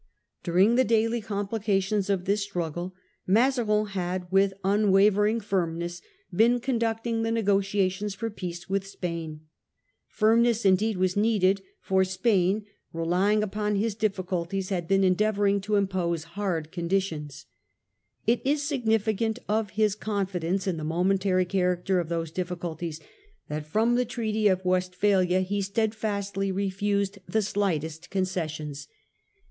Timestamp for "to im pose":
15.61-16.23